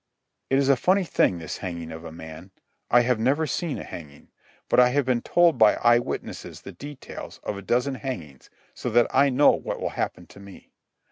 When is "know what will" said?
9.29-9.89